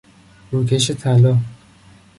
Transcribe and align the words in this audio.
روکش 0.51 0.91
طلا 0.91 1.37